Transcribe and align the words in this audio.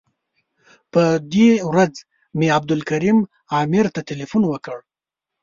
په 0.93 1.03
دې 1.33 1.49
ورځ 1.69 1.93
مې 2.37 2.47
عبدالکریم 2.57 3.19
عامر 3.55 3.85
ته 3.95 4.01
تیلفون 4.09 4.43
وکړ. 4.47 4.77